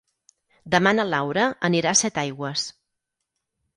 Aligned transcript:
Demà 0.75 0.93
na 0.95 1.05
Laura 1.09 1.45
anirà 1.69 1.93
a 1.93 1.99
Setaigües. 2.03 2.65